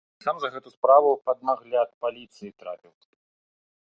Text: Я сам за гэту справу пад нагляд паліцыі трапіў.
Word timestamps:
Я 0.21 0.23
сам 0.25 0.37
за 0.43 0.49
гэту 0.53 0.69
справу 0.75 1.09
пад 1.27 1.37
нагляд 1.51 1.89
паліцыі 2.05 2.53
трапіў. 2.63 2.91